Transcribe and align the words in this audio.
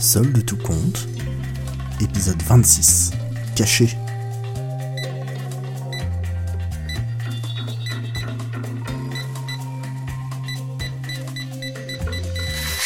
Seul 0.00 0.32
de 0.32 0.40
tout 0.40 0.56
compte, 0.56 1.08
épisode 2.00 2.40
26, 2.40 3.10
caché. 3.56 3.98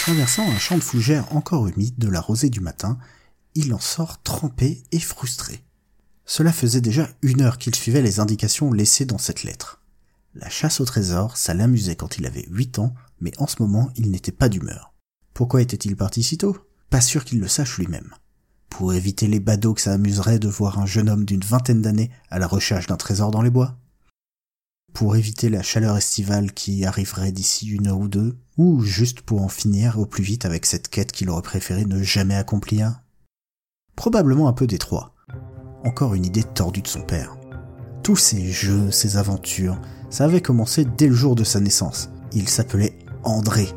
Traversant 0.01 0.51
un 0.51 0.59
champ 0.59 0.77
de 0.77 0.81
fougères 0.81 1.31
encore 1.37 1.69
humide 1.69 1.99
de 1.99 2.09
la 2.09 2.19
rosée 2.23 2.49
du 2.49 2.61
matin, 2.61 2.97
il 3.55 3.75
en 3.75 3.79
sort 3.79 4.23
trempé 4.23 4.83
et 4.91 4.99
frustré. 4.99 5.63
Cela 6.25 6.51
faisait 6.51 6.81
déjà 6.81 7.11
une 7.21 7.43
heure 7.43 7.59
qu'il 7.59 7.75
suivait 7.75 8.01
les 8.01 8.21
indications 8.21 8.73
laissées 8.73 9.05
dans 9.05 9.19
cette 9.19 9.43
lettre. 9.43 9.83
La 10.35 10.49
chasse 10.49 10.81
au 10.81 10.87
trésor, 10.87 11.37
ça 11.37 11.53
l'amusait 11.53 11.97
quand 11.97 12.17
il 12.17 12.25
avait 12.25 12.47
huit 12.49 12.79
ans, 12.79 12.95
mais 13.21 13.33
en 13.37 13.47
ce 13.47 13.57
moment 13.61 13.91
il 13.97 14.11
n'était 14.11 14.33
pas 14.33 14.49
d'humeur. 14.49 14.95
Pourquoi 15.35 15.61
était-il 15.61 15.95
parti 15.95 16.23
si 16.23 16.39
tôt? 16.39 16.57
Pas 16.93 17.01
sûr 17.01 17.25
qu'il 17.25 17.41
le 17.41 17.49
sache 17.49 17.79
lui-même. 17.79 18.11
Pour 18.69 18.93
éviter 18.93 19.27
les 19.27 19.41
badauds 19.41 19.73
que 19.73 19.81
ça 19.81 19.95
amuserait 19.95 20.39
de 20.39 20.49
voir 20.49 20.79
un 20.79 20.85
jeune 20.85 21.09
homme 21.09 21.25
d'une 21.25 21.41
vingtaine 21.41 21.81
d'années 21.81 22.11
à 22.29 22.39
la 22.39 22.47
recherche 22.47 22.87
d'un 22.87 22.99
trésor 22.99 23.31
dans 23.31 23.41
les 23.41 23.49
bois 23.49 23.79
Pour 24.93 25.17
éviter 25.17 25.49
la 25.49 25.63
chaleur 25.63 25.97
estivale 25.97 26.53
qui 26.53 26.85
arriverait 26.85 27.33
d'ici 27.33 27.67
une 27.67 27.87
heure 27.87 27.99
ou 27.99 28.09
deux 28.09 28.37
Ou 28.59 28.83
juste 28.83 29.23
pour 29.23 29.41
en 29.41 29.49
finir 29.49 29.99
au 29.99 30.05
plus 30.05 30.23
vite 30.23 30.45
avec 30.45 30.67
cette 30.67 30.89
quête 30.89 31.13
qu'il 31.13 31.31
aurait 31.31 31.41
préféré 31.41 31.87
ne 31.87 32.03
jamais 32.03 32.37
accomplir 32.37 33.01
Probablement 33.97 34.47
un 34.47 34.53
peu 34.53 34.67
des 34.67 34.79
trois. 34.79 35.15
Encore 35.85 36.13
une 36.13 36.27
idée 36.27 36.45
tordue 36.45 36.83
de 36.83 36.89
son 36.89 37.01
père. 37.01 37.39
Tous 38.03 38.17
ces 38.17 38.53
jeux, 38.53 38.91
ces 38.91 39.17
aventures, 39.17 39.81
ça 40.11 40.25
avait 40.25 40.43
commencé 40.43 40.85
dès 40.85 41.09
le 41.09 41.15
jour 41.15 41.37
de 41.37 41.45
sa 41.45 41.59
naissance. 41.59 42.11
Il 42.35 42.51
s'appelait 42.51 42.99
André. 43.25 43.69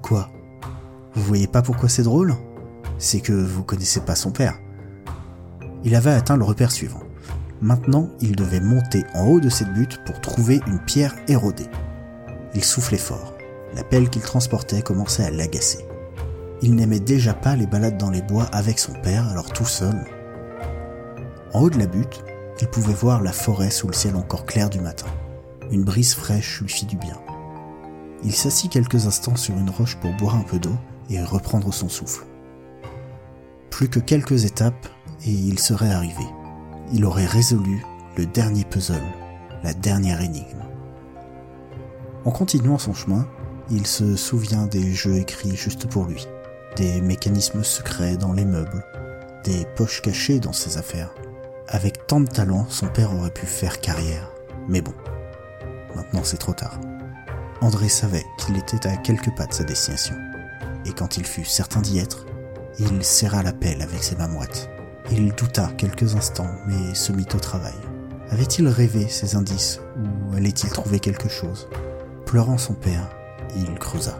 Quoi? 0.00 0.30
Vous 1.14 1.22
voyez 1.22 1.46
pas 1.46 1.62
pourquoi 1.62 1.88
c'est 1.88 2.02
drôle? 2.02 2.34
C'est 2.98 3.20
que 3.20 3.32
vous 3.32 3.62
connaissez 3.62 4.00
pas 4.00 4.16
son 4.16 4.32
père. 4.32 4.58
Il 5.84 5.94
avait 5.94 6.10
atteint 6.10 6.36
le 6.36 6.44
repère 6.44 6.72
suivant. 6.72 7.02
Maintenant, 7.60 8.08
il 8.20 8.34
devait 8.34 8.60
monter 8.60 9.04
en 9.14 9.26
haut 9.26 9.40
de 9.40 9.48
cette 9.48 9.72
butte 9.72 10.00
pour 10.04 10.20
trouver 10.20 10.60
une 10.66 10.80
pierre 10.80 11.14
érodée. 11.28 11.68
Il 12.54 12.64
soufflait 12.64 12.98
fort. 12.98 13.34
La 13.76 13.84
pelle 13.84 14.10
qu'il 14.10 14.22
transportait 14.22 14.82
commençait 14.82 15.24
à 15.24 15.30
l'agacer. 15.30 15.86
Il 16.62 16.74
n'aimait 16.74 17.00
déjà 17.00 17.32
pas 17.32 17.54
les 17.54 17.66
balades 17.66 17.98
dans 17.98 18.10
les 18.10 18.22
bois 18.22 18.44
avec 18.52 18.78
son 18.78 18.92
père, 18.94 19.28
alors 19.28 19.52
tout 19.52 19.64
seul. 19.64 20.04
En 21.52 21.62
haut 21.62 21.70
de 21.70 21.78
la 21.78 21.86
butte, 21.86 22.24
il 22.60 22.68
pouvait 22.68 22.92
voir 22.92 23.22
la 23.22 23.32
forêt 23.32 23.70
sous 23.70 23.86
le 23.86 23.92
ciel 23.92 24.16
encore 24.16 24.46
clair 24.46 24.68
du 24.68 24.80
matin. 24.80 25.06
Une 25.70 25.84
brise 25.84 26.14
fraîche 26.14 26.60
lui 26.60 26.68
fit 26.68 26.86
du 26.86 26.96
bien. 26.96 27.20
Il 28.24 28.32
s'assit 28.32 28.70
quelques 28.70 29.06
instants 29.06 29.36
sur 29.36 29.56
une 29.56 29.70
roche 29.70 29.96
pour 29.96 30.12
boire 30.14 30.36
un 30.36 30.42
peu 30.42 30.58
d'eau 30.58 30.76
et 31.10 31.22
reprendre 31.22 31.72
son 31.72 31.88
souffle. 31.88 32.24
Plus 33.70 33.88
que 33.88 34.00
quelques 34.00 34.44
étapes 34.44 34.88
et 35.26 35.30
il 35.30 35.58
serait 35.58 35.92
arrivé. 35.92 36.24
Il 36.92 37.04
aurait 37.04 37.26
résolu 37.26 37.84
le 38.16 38.26
dernier 38.26 38.64
puzzle, 38.64 39.02
la 39.62 39.74
dernière 39.74 40.20
énigme. 40.20 40.62
En 42.24 42.30
continuant 42.30 42.78
son 42.78 42.94
chemin, 42.94 43.26
il 43.70 43.86
se 43.86 44.16
souvient 44.16 44.66
des 44.66 44.92
jeux 44.92 45.16
écrits 45.16 45.56
juste 45.56 45.88
pour 45.88 46.04
lui, 46.04 46.26
des 46.76 47.00
mécanismes 47.00 47.64
secrets 47.64 48.16
dans 48.16 48.32
les 48.32 48.44
meubles, 48.44 48.84
des 49.44 49.66
poches 49.76 50.02
cachées 50.02 50.40
dans 50.40 50.52
ses 50.52 50.78
affaires. 50.78 51.14
Avec 51.68 52.06
tant 52.06 52.20
de 52.20 52.28
talent, 52.28 52.66
son 52.68 52.86
père 52.88 53.14
aurait 53.14 53.32
pu 53.32 53.46
faire 53.46 53.80
carrière. 53.80 54.30
Mais 54.68 54.80
bon, 54.80 54.94
Maintenant 55.94 56.24
c'est 56.24 56.38
trop 56.38 56.52
tard. 56.52 56.78
André 57.60 57.88
savait 57.88 58.24
qu'il 58.38 58.56
était 58.56 58.86
à 58.86 58.96
quelques 58.96 59.34
pas 59.36 59.46
de 59.46 59.52
sa 59.52 59.64
destination. 59.64 60.14
Et 60.84 60.92
quand 60.92 61.16
il 61.16 61.24
fut 61.24 61.44
certain 61.44 61.80
d'y 61.80 61.98
être, 61.98 62.26
il 62.78 63.04
serra 63.04 63.42
la 63.42 63.52
pelle 63.52 63.82
avec 63.82 64.02
ses 64.02 64.16
mains. 64.16 64.24
Il 65.10 65.34
douta 65.34 65.70
quelques 65.76 66.16
instants, 66.16 66.50
mais 66.66 66.94
se 66.94 67.12
mit 67.12 67.26
au 67.34 67.38
travail. 67.38 67.74
Avait-il 68.30 68.66
rêvé 68.66 69.08
ces 69.08 69.36
indices, 69.36 69.80
ou 69.96 70.34
allait-il 70.34 70.70
trouver 70.70 70.98
quelque 70.98 71.28
chose? 71.28 71.68
Pleurant 72.26 72.58
son 72.58 72.74
père, 72.74 73.08
il 73.56 73.78
creusa. 73.78 74.18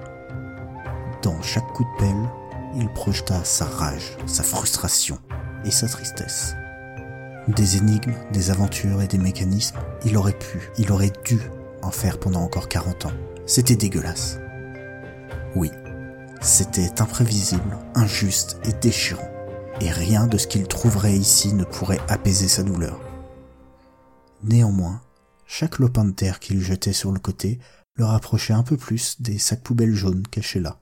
Dans 1.23 1.41
chaque 1.43 1.67
coup 1.73 1.85
de 1.85 1.99
pelle, 1.99 2.31
il 2.77 2.89
projeta 2.93 3.43
sa 3.45 3.65
rage, 3.65 4.17
sa 4.27 4.43
frustration 4.43 5.19
et 5.65 5.71
sa 5.71 5.89
tristesse. 5.89 6.55
Des 7.49 7.77
énigmes, 7.77 8.15
des 8.33 8.51
aventures 8.51 9.01
et 9.03 9.09
des 9.09 9.19
mécanismes, 9.19 9.79
il 10.05 10.17
aurait 10.17 10.39
pu, 10.39 10.71
il 10.79 10.93
aurait 10.93 11.13
dû 11.25 11.41
en 11.83 11.91
faire 11.91 12.19
pendant 12.19 12.43
encore 12.43 12.69
40 12.69 13.07
ans. 13.07 13.13
C'était 13.47 13.77
dégueulasse. 13.77 14.39
Oui, 15.55 15.71
c'était 16.45 17.01
imprévisible, 17.01 17.79
injuste 17.95 18.59
et 18.65 18.73
déchirant. 18.75 19.29
Et 19.81 19.91
rien 19.91 20.27
de 20.27 20.37
ce 20.37 20.47
qu'il 20.47 20.69
trouverait 20.69 21.17
ici 21.17 21.55
ne 21.55 21.65
pourrait 21.65 22.01
apaiser 22.09 22.49
sa 22.49 22.63
douleur. 22.63 23.01
Néanmoins, 24.43 25.01
chaque 25.47 25.79
lopin 25.79 26.05
de 26.05 26.11
terre 26.11 26.41
qu'il 26.41 26.61
jetait 26.61 26.93
sur 26.93 27.13
le 27.13 27.19
côté 27.19 27.59
le 27.97 28.05
rapprochait 28.05 28.53
un 28.53 28.63
peu 28.63 28.77
plus 28.77 29.21
des 29.23 29.39
sacs 29.39 29.63
poubelles 29.63 29.95
jaunes 29.95 30.27
cachés 30.31 30.61
là. 30.61 30.81